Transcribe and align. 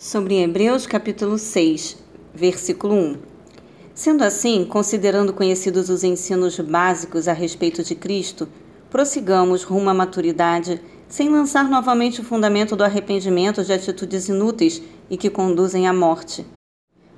Sobre 0.00 0.36
Hebreus 0.40 0.86
capítulo 0.86 1.36
6, 1.36 1.96
versículo 2.32 2.94
1. 2.94 3.16
Sendo 3.92 4.22
assim, 4.22 4.64
considerando 4.64 5.32
conhecidos 5.32 5.90
os 5.90 6.04
ensinos 6.04 6.56
básicos 6.60 7.26
a 7.26 7.32
respeito 7.32 7.82
de 7.82 7.96
Cristo, 7.96 8.48
prossigamos 8.88 9.64
rumo 9.64 9.90
à 9.90 9.94
maturidade, 9.94 10.80
sem 11.08 11.28
lançar 11.28 11.68
novamente 11.68 12.20
o 12.20 12.24
fundamento 12.24 12.76
do 12.76 12.84
arrependimento 12.84 13.64
de 13.64 13.72
atitudes 13.72 14.28
inúteis 14.28 14.80
e 15.10 15.16
que 15.16 15.28
conduzem 15.28 15.88
à 15.88 15.92
morte. 15.92 16.46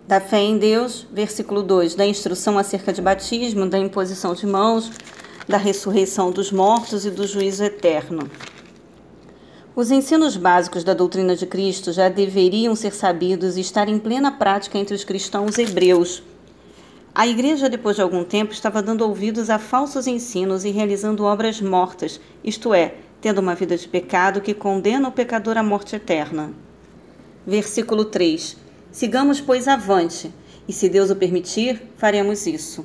Da 0.08 0.18
fé 0.18 0.40
em 0.40 0.56
Deus, 0.56 1.06
versículo 1.12 1.62
2, 1.62 1.94
da 1.94 2.06
instrução 2.06 2.56
acerca 2.56 2.94
de 2.94 3.02
batismo, 3.02 3.68
da 3.68 3.78
imposição 3.78 4.32
de 4.32 4.46
mãos, 4.46 4.90
da 5.46 5.58
ressurreição 5.58 6.30
dos 6.30 6.50
mortos 6.50 7.04
e 7.04 7.10
do 7.10 7.26
juízo 7.26 7.62
eterno. 7.62 8.30
Os 9.80 9.90
ensinos 9.90 10.36
básicos 10.36 10.84
da 10.84 10.92
doutrina 10.92 11.34
de 11.34 11.46
Cristo 11.46 11.90
já 11.90 12.10
deveriam 12.10 12.76
ser 12.76 12.92
sabidos 12.92 13.56
e 13.56 13.62
estar 13.62 13.88
em 13.88 13.98
plena 13.98 14.30
prática 14.30 14.76
entre 14.76 14.94
os 14.94 15.04
cristãos 15.04 15.56
hebreus. 15.56 16.22
A 17.14 17.26
igreja, 17.26 17.66
depois 17.66 17.96
de 17.96 18.02
algum 18.02 18.22
tempo, 18.22 18.52
estava 18.52 18.82
dando 18.82 19.00
ouvidos 19.00 19.48
a 19.48 19.58
falsos 19.58 20.06
ensinos 20.06 20.66
e 20.66 20.70
realizando 20.70 21.24
obras 21.24 21.62
mortas, 21.62 22.20
isto 22.44 22.74
é, 22.74 22.96
tendo 23.22 23.38
uma 23.38 23.54
vida 23.54 23.74
de 23.74 23.88
pecado 23.88 24.42
que 24.42 24.52
condena 24.52 25.08
o 25.08 25.12
pecador 25.12 25.56
à 25.56 25.62
morte 25.62 25.96
eterna. 25.96 26.52
Versículo 27.46 28.04
3: 28.04 28.58
Sigamos, 28.92 29.40
pois, 29.40 29.66
avante, 29.66 30.30
e 30.68 30.74
se 30.74 30.90
Deus 30.90 31.08
o 31.08 31.16
permitir, 31.16 31.80
faremos 31.96 32.46
isso. 32.46 32.84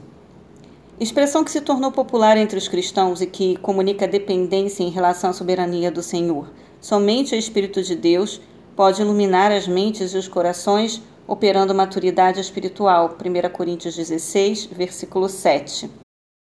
Expressão 0.98 1.44
que 1.44 1.52
se 1.52 1.59
tornou 1.59 1.91
popular 1.91 2.38
entre 2.38 2.58
os 2.58 2.70
cristãos 2.70 3.20
e 3.20 3.27
que 3.27 3.58
comunica 3.58 4.08
dependência 4.08 4.81
em 4.81 4.90
relação 4.90 5.30
à 5.30 5.34
soberania 5.34 5.91
do 5.91 6.02
Senhor. 6.02 6.49
Somente 6.80 7.35
o 7.35 7.38
Espírito 7.38 7.84
de 7.84 7.95
Deus 7.95 8.40
pode 8.77 9.02
iluminar 9.02 9.52
as 9.52 9.68
mentes 9.68 10.13
e 10.13 10.18
os 10.18 10.30
corações, 10.30 11.02
operando 11.27 11.76
maturidade 11.76 12.40
espiritual. 12.40 13.18
1 13.20 13.49
Coríntios 13.49 13.98
16, 13.98 14.68
versículo 14.68 15.27
7. 15.27 15.90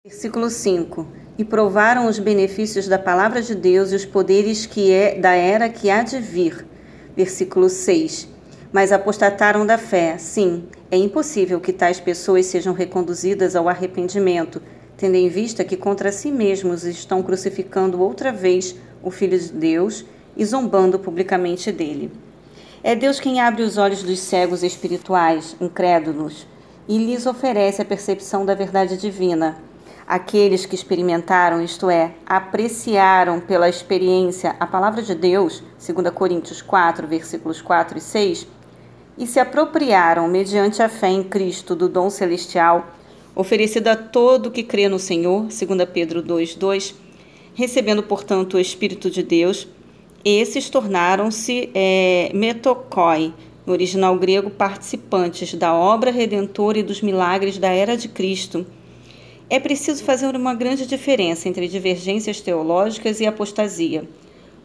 Versículo 0.04 0.48
5. 0.48 1.04
E 1.36 1.44
provaram 1.44 2.06
os 2.06 2.20
benefícios 2.20 2.86
da 2.86 3.00
palavra 3.00 3.42
de 3.42 3.52
Deus 3.52 3.90
e 3.90 3.96
os 3.96 4.04
poderes 4.04 4.64
que 4.64 4.92
é 4.92 5.18
da 5.18 5.34
era 5.34 5.68
que 5.68 5.90
há 5.90 6.04
de 6.04 6.20
vir. 6.20 6.64
Versículo 7.16 7.68
6. 7.68 8.35
Mas 8.72 8.92
apostataram 8.92 9.64
da 9.64 9.78
fé. 9.78 10.18
Sim, 10.18 10.64
é 10.90 10.96
impossível 10.96 11.60
que 11.60 11.72
tais 11.72 12.00
pessoas 12.00 12.46
sejam 12.46 12.72
reconduzidas 12.72 13.54
ao 13.56 13.68
arrependimento, 13.68 14.60
tendo 14.96 15.14
em 15.14 15.28
vista 15.28 15.64
que 15.64 15.76
contra 15.76 16.10
si 16.10 16.30
mesmos 16.30 16.84
estão 16.84 17.22
crucificando 17.22 18.00
outra 18.00 18.32
vez 18.32 18.76
o 19.02 19.10
Filho 19.10 19.38
de 19.38 19.52
Deus 19.52 20.04
e 20.36 20.44
zombando 20.44 20.98
publicamente 20.98 21.70
dele. 21.70 22.10
É 22.82 22.94
Deus 22.94 23.18
quem 23.18 23.40
abre 23.40 23.62
os 23.62 23.78
olhos 23.78 24.02
dos 24.02 24.20
cegos 24.20 24.62
espirituais, 24.62 25.56
incrédulos, 25.60 26.46
e 26.88 26.98
lhes 26.98 27.26
oferece 27.26 27.82
a 27.82 27.84
percepção 27.84 28.44
da 28.46 28.54
verdade 28.54 28.96
divina. 28.96 29.56
Aqueles 30.06 30.64
que 30.64 30.76
experimentaram, 30.76 31.60
isto 31.60 31.90
é, 31.90 32.12
apreciaram 32.24 33.40
pela 33.40 33.68
experiência 33.68 34.54
a 34.60 34.66
palavra 34.66 35.02
de 35.02 35.16
Deus, 35.16 35.64
2 35.84 36.10
Coríntios 36.14 36.62
4, 36.62 37.08
versículos 37.08 37.60
4 37.60 37.98
e 37.98 38.00
6, 38.00 38.46
e 39.18 39.26
se 39.26 39.40
apropriaram, 39.40 40.28
mediante 40.28 40.82
a 40.82 40.88
fé 40.88 41.08
em 41.08 41.22
Cristo, 41.22 41.74
do 41.74 41.88
dom 41.88 42.10
celestial, 42.10 42.94
oferecido 43.34 43.88
a 43.88 43.96
todo 43.96 44.50
que 44.50 44.62
crê 44.62 44.88
no 44.88 44.98
Senhor, 44.98 45.42
2 45.42 45.88
Pedro 45.92 46.22
2, 46.22 46.54
2, 46.54 46.94
recebendo, 47.54 48.02
portanto, 48.02 48.54
o 48.54 48.60
Espírito 48.60 49.10
de 49.10 49.22
Deus, 49.22 49.66
esses 50.24 50.68
tornaram-se 50.68 51.70
é, 51.74 52.30
metokoi, 52.34 53.32
no 53.64 53.72
original 53.72 54.16
grego, 54.18 54.50
participantes 54.50 55.54
da 55.54 55.74
obra 55.74 56.10
redentora 56.10 56.78
e 56.78 56.82
dos 56.82 57.00
milagres 57.00 57.58
da 57.58 57.68
era 57.68 57.96
de 57.96 58.08
Cristo. 58.08 58.66
É 59.48 59.58
preciso 59.58 60.04
fazer 60.04 60.34
uma 60.34 60.54
grande 60.54 60.86
diferença 60.86 61.48
entre 61.48 61.68
divergências 61.68 62.40
teológicas 62.40 63.20
e 63.20 63.26
apostasia. 63.26 64.08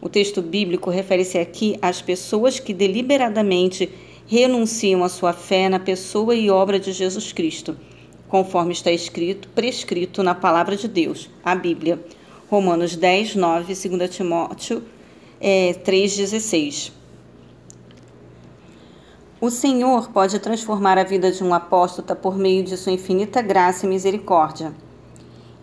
O 0.00 0.08
texto 0.08 0.42
bíblico 0.42 0.90
refere-se 0.90 1.38
aqui 1.38 1.76
às 1.80 2.02
pessoas 2.02 2.58
que 2.58 2.74
deliberadamente 2.74 3.88
renunciam 4.26 5.04
à 5.04 5.08
sua 5.08 5.32
fé 5.32 5.68
na 5.68 5.78
pessoa 5.78 6.34
e 6.34 6.50
obra 6.50 6.78
de 6.78 6.92
Jesus 6.92 7.32
Cristo, 7.32 7.76
conforme 8.28 8.72
está 8.72 8.90
escrito, 8.90 9.48
prescrito 9.48 10.22
na 10.22 10.34
palavra 10.34 10.76
de 10.76 10.88
Deus, 10.88 11.28
a 11.44 11.54
Bíblia. 11.54 12.02
Romanos 12.50 12.94
10, 12.96 13.36
9, 13.36 13.74
2 13.74 14.10
Timóteo 14.14 14.82
é, 15.40 15.72
3,16. 15.84 16.92
O 19.40 19.50
Senhor 19.50 20.10
pode 20.10 20.38
transformar 20.38 20.98
a 20.98 21.02
vida 21.02 21.32
de 21.32 21.42
um 21.42 21.52
apóstata 21.52 22.14
por 22.14 22.38
meio 22.38 22.62
de 22.62 22.76
sua 22.76 22.92
infinita 22.92 23.42
graça 23.42 23.86
e 23.86 23.88
misericórdia. 23.88 24.72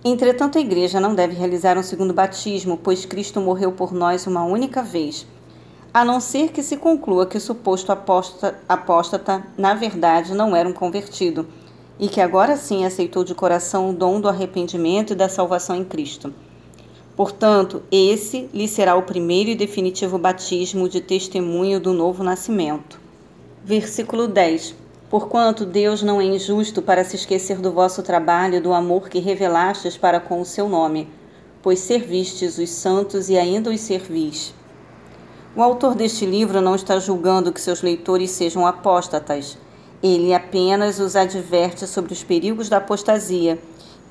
Entretanto, 0.03 0.57
a 0.57 0.61
igreja 0.61 0.99
não 0.99 1.15
deve 1.15 1.35
realizar 1.35 1.77
um 1.77 1.83
segundo 1.83 2.13
batismo, 2.13 2.77
pois 2.77 3.05
Cristo 3.05 3.39
morreu 3.39 3.71
por 3.71 3.93
nós 3.93 4.27
uma 4.27 4.43
única 4.43 4.83
vez, 4.83 5.25
a 5.93 6.05
não 6.05 6.19
ser 6.19 6.51
que 6.51 6.61
se 6.61 6.77
conclua 6.77 7.25
que 7.25 7.37
o 7.37 7.41
suposto 7.41 7.91
apóstata, 8.67 9.43
na 9.57 9.73
verdade, 9.73 10.35
não 10.35 10.55
era 10.55 10.69
um 10.69 10.73
convertido, 10.73 11.47
e 11.99 12.07
que 12.07 12.21
agora 12.21 12.55
sim 12.55 12.85
aceitou 12.85 13.23
de 13.23 13.33
coração 13.33 13.89
o 13.89 13.93
dom 13.93 14.21
do 14.21 14.29
arrependimento 14.29 15.13
e 15.13 15.15
da 15.15 15.27
salvação 15.27 15.75
em 15.75 15.83
Cristo. 15.83 16.33
Portanto, 17.15 17.83
esse 17.91 18.49
lhe 18.53 18.67
será 18.67 18.95
o 18.95 19.01
primeiro 19.01 19.49
e 19.49 19.55
definitivo 19.55 20.17
batismo 20.17 20.87
de 20.87 21.01
testemunho 21.01 21.79
do 21.79 21.91
novo 21.91 22.23
nascimento. 22.23 22.99
Versículo 23.65 24.27
10. 24.27 24.75
Porquanto 25.09 25.65
Deus 25.65 26.01
não 26.03 26.21
é 26.21 26.23
injusto 26.23 26.81
para 26.81 27.03
se 27.03 27.15
esquecer 27.15 27.57
do 27.57 27.71
vosso 27.71 28.03
trabalho 28.03 28.55
e 28.55 28.61
do 28.61 28.71
amor 28.71 29.09
que 29.09 29.19
revelastes 29.19 29.97
para 29.97 30.19
com 30.19 30.39
o 30.39 30.45
seu 30.45 30.69
nome, 30.69 31.09
pois 31.61 31.79
servistes 31.79 32.57
os 32.57 32.69
santos 32.69 33.27
e 33.27 33.35
ainda 33.35 33.71
os 33.71 33.81
servis. 33.81 34.53
O 35.55 35.63
autor 35.63 35.95
deste 35.95 36.27
livro 36.27 36.61
não 36.61 36.75
está 36.75 36.99
julgando 36.99 37.51
que 37.51 37.59
seus 37.59 37.81
leitores 37.81 38.29
sejam 38.29 38.67
apóstatas. 38.67 39.57
Ele 40.01 40.31
apenas 40.31 40.99
os 40.99 41.15
adverte 41.15 41.87
sobre 41.87 42.13
os 42.13 42.23
perigos 42.23 42.69
da 42.69 42.77
apostasia 42.77 43.57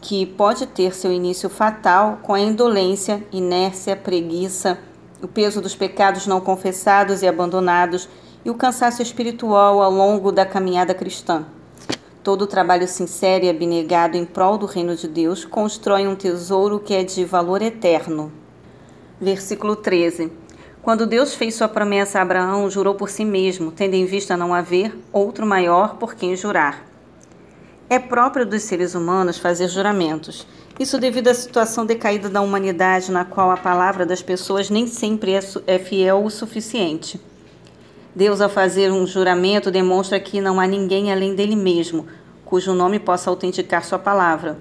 que 0.01 0.27
pode 0.27 0.67
ter 0.67 0.95
seu 0.95 1.13
início 1.13 1.49
fatal 1.49 2.19
com 2.23 2.35
a 2.35 2.41
indolência, 2.41 3.25
inércia, 3.33 3.97
preguiça, 3.97 4.79
o 5.23 5.29
peso 5.29 5.61
dos 5.61 5.75
pecados 5.75 6.27
não 6.27 6.41
confessados 6.41 7.23
e 7.23 7.27
abandonados 7.27 8.09
e 8.45 8.51
o 8.51 8.55
cansaço 8.55 9.01
espiritual 9.01 9.81
ao 9.81 9.91
longo 9.91 10.31
da 10.33 10.45
caminhada 10.45 10.95
cristã. 10.95 11.47
Todo 12.23 12.47
trabalho 12.47 12.87
sincero 12.87 13.45
e 13.45 13.49
abnegado 13.49 14.17
em 14.17 14.25
prol 14.25 14.59
do 14.59 14.67
reino 14.67 14.95
de 14.95 15.07
Deus 15.07 15.45
constrói 15.45 16.07
um 16.07 16.17
tesouro 16.17 16.81
que 16.81 16.95
é 16.95 17.03
de 17.03 17.25
valor 17.25 17.63
eterno. 17.63 18.33
Versículo 19.21 19.75
13. 19.77 20.31
Quando 20.83 21.07
Deus 21.07 21.35
fez 21.35 21.55
sua 21.55 21.69
promessa 21.69 22.19
a 22.19 22.23
Abraão, 22.23 22.71
jurou 22.71 22.95
por 22.95 23.11
si 23.11 23.25
mesmo, 23.25 23.73
tendo 23.73 23.95
em 23.95 24.07
vista 24.07 24.37
não 24.37 24.55
haver 24.55 24.97
outro 25.13 25.45
maior 25.45 25.97
por 25.97 26.15
quem 26.15 26.37
jurar. 26.37 26.87
É 27.91 27.99
próprio 27.99 28.47
dos 28.47 28.63
seres 28.63 28.95
humanos 28.95 29.39
fazer 29.39 29.69
juramentos. 29.69 30.47
Isso 30.79 30.99
devido 30.99 31.29
à 31.29 31.35
situação 31.35 31.85
decaída 31.85 32.29
da 32.29 32.41
humanidade, 32.41 33.11
na 33.11 33.25
qual 33.25 33.51
a 33.51 33.57
palavra 33.57 34.07
das 34.07 34.23
pessoas 34.23 34.71
nem 34.71 34.87
sempre 34.87 35.33
é, 35.33 35.41
é 35.67 35.79
fiel 35.79 36.25
o 36.25 36.31
suficiente. 36.31 37.21
Deus, 38.15 38.41
ao 38.41 38.49
fazer 38.49 38.93
um 38.93 39.07
juramento, 39.07 39.71
demonstra 39.71 40.21
que 40.21 40.41
não 40.41 40.61
há 40.61 40.67
ninguém 40.67 41.13
além 41.13 41.35
dele 41.35 41.57
mesmo, 41.57 42.07
cujo 42.45 42.75
nome 42.75 42.99
possa 42.99 43.29
autenticar 43.29 43.85
sua 43.85 43.99
palavra. 43.99 44.57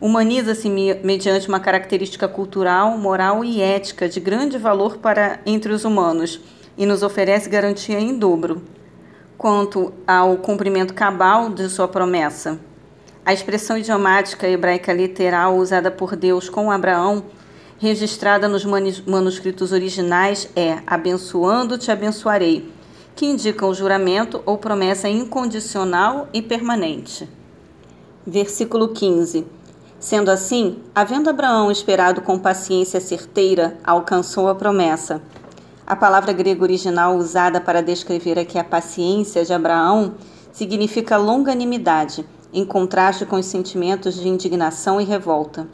Humaniza-se 0.00 0.68
mediante 0.68 1.48
uma 1.48 1.60
característica 1.60 2.26
cultural, 2.26 2.96
moral 2.96 3.44
e 3.44 3.60
ética 3.60 4.08
de 4.08 4.18
grande 4.18 4.56
valor 4.56 4.96
para 4.96 5.40
entre 5.44 5.72
os 5.72 5.84
humanos 5.84 6.40
e 6.78 6.86
nos 6.86 7.02
oferece 7.02 7.50
garantia 7.50 8.00
em 8.00 8.18
dobro 8.18 8.62
quanto 9.40 9.94
ao 10.06 10.36
cumprimento 10.36 10.92
cabal 10.92 11.48
de 11.48 11.66
sua 11.70 11.88
promessa. 11.88 12.60
A 13.24 13.32
expressão 13.32 13.78
idiomática 13.78 14.46
hebraica 14.46 14.92
literal 14.92 15.56
usada 15.56 15.90
por 15.90 16.14
Deus 16.14 16.50
com 16.50 16.70
Abraão, 16.70 17.24
registrada 17.78 18.46
nos 18.48 18.66
manuscritos 19.06 19.72
originais, 19.72 20.50
é 20.54 20.80
abençoando-te 20.86 21.90
abençoarei, 21.90 22.70
que 23.16 23.24
indicam 23.24 23.70
o 23.70 23.74
juramento 23.74 24.42
ou 24.44 24.58
promessa 24.58 25.08
incondicional 25.08 26.28
e 26.34 26.42
permanente. 26.42 27.26
Versículo 28.26 28.88
15. 28.88 29.59
Sendo 30.00 30.30
assim, 30.30 30.78
havendo 30.94 31.28
Abraão 31.28 31.70
esperado 31.70 32.22
com 32.22 32.38
paciência 32.38 32.98
certeira, 33.02 33.76
alcançou 33.84 34.48
a 34.48 34.54
promessa. 34.54 35.20
A 35.86 35.94
palavra 35.94 36.32
grega 36.32 36.62
original 36.62 37.16
usada 37.16 37.60
para 37.60 37.82
descrever 37.82 38.38
aqui 38.38 38.58
a 38.58 38.64
paciência 38.64 39.44
de 39.44 39.52
Abraão 39.52 40.14
significa 40.52 41.18
longanimidade 41.18 42.24
em 42.50 42.64
contraste 42.64 43.26
com 43.26 43.36
os 43.36 43.44
sentimentos 43.44 44.14
de 44.14 44.26
indignação 44.26 44.98
e 44.98 45.04
revolta. 45.04 45.68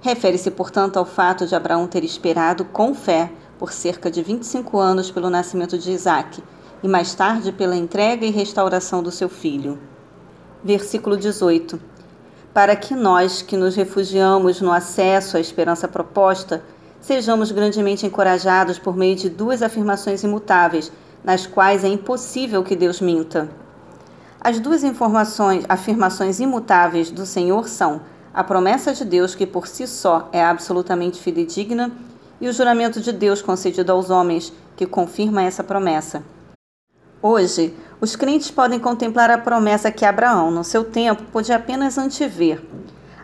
Refere-se, 0.00 0.50
portanto, 0.50 0.96
ao 0.96 1.04
fato 1.04 1.46
de 1.46 1.54
Abraão 1.54 1.86
ter 1.86 2.02
esperado 2.02 2.64
com 2.64 2.94
fé 2.94 3.30
por 3.58 3.72
cerca 3.72 4.10
de 4.10 4.22
25 4.22 4.78
anos 4.78 5.10
pelo 5.10 5.28
nascimento 5.28 5.76
de 5.76 5.92
Isaac, 5.92 6.42
e 6.82 6.88
mais 6.88 7.14
tarde 7.14 7.52
pela 7.52 7.76
entrega 7.76 8.24
e 8.24 8.30
restauração 8.30 9.02
do 9.02 9.10
seu 9.10 9.28
filho. 9.28 9.78
Versículo 10.64 11.14
18. 11.14 11.89
Para 12.52 12.74
que 12.74 12.96
nós, 12.96 13.42
que 13.42 13.56
nos 13.56 13.76
refugiamos 13.76 14.60
no 14.60 14.72
acesso 14.72 15.36
à 15.36 15.40
esperança 15.40 15.86
proposta, 15.86 16.62
sejamos 17.00 17.52
grandemente 17.52 18.04
encorajados 18.04 18.76
por 18.76 18.96
meio 18.96 19.14
de 19.14 19.30
duas 19.30 19.62
afirmações 19.62 20.24
imutáveis, 20.24 20.90
nas 21.22 21.46
quais 21.46 21.84
é 21.84 21.88
impossível 21.88 22.64
que 22.64 22.74
Deus 22.74 23.00
minta. 23.00 23.48
As 24.40 24.58
duas 24.58 24.82
informações, 24.82 25.64
afirmações 25.68 26.40
imutáveis 26.40 27.10
do 27.10 27.24
Senhor 27.24 27.68
são 27.68 28.00
a 28.34 28.42
promessa 28.42 28.92
de 28.92 29.04
Deus, 29.04 29.34
que 29.34 29.46
por 29.46 29.68
si 29.68 29.86
só 29.86 30.28
é 30.32 30.42
absolutamente 30.42 31.20
fidedigna, 31.20 31.92
e 32.40 32.48
o 32.48 32.52
juramento 32.52 33.00
de 33.00 33.12
Deus 33.12 33.40
concedido 33.42 33.92
aos 33.92 34.10
homens, 34.10 34.52
que 34.76 34.86
confirma 34.86 35.42
essa 35.42 35.62
promessa. 35.62 36.24
Hoje, 37.22 37.74
os 38.00 38.16
crentes 38.16 38.50
podem 38.50 38.78
contemplar 38.78 39.30
a 39.30 39.36
promessa 39.36 39.92
que 39.92 40.06
Abraão, 40.06 40.50
no 40.50 40.64
seu 40.64 40.82
tempo, 40.82 41.22
pôde 41.24 41.52
apenas 41.52 41.98
antever. 41.98 42.62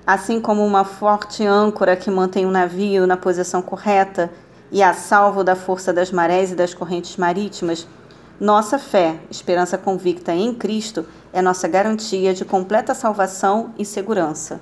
Assim 0.07 0.39
como 0.39 0.67
uma 0.67 0.85
forte 0.85 1.47
âncora 1.47 1.97
que 1.97 2.11
mantém 2.11 2.45
o 2.45 2.49
um 2.49 2.53
navio 2.53 3.07
na 3.07 3.17
posição 3.17 3.63
correta 3.63 4.31
e 4.71 4.83
a 4.83 4.93
salvo 4.93 5.43
da 5.43 5.57
força 5.57 5.95
das 5.95 6.13
marés 6.13 6.53
e 6.53 6.55
das 6.55 6.75
correntes 6.75 7.17
marítimas, 7.17 7.89
nossa 8.39 8.79
fé, 8.79 9.19
esperança 9.31 9.79
convicta 9.79 10.35
em 10.35 10.53
Cristo, 10.53 11.07
é 11.33 11.41
nossa 11.41 11.67
garantia 11.67 12.35
de 12.35 12.45
completa 12.45 12.93
salvação 12.93 13.73
e 13.79 13.85
segurança. 13.85 14.61